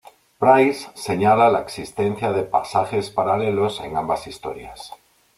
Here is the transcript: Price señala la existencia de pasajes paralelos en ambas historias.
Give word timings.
Price 0.39 0.89
señala 0.95 1.51
la 1.51 1.59
existencia 1.59 2.31
de 2.31 2.41
pasajes 2.41 3.11
paralelos 3.11 3.81
en 3.81 3.97
ambas 3.97 4.25
historias. 4.25 4.91